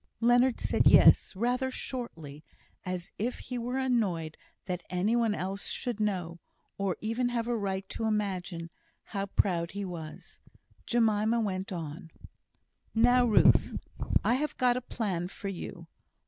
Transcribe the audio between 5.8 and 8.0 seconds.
know, or even have a right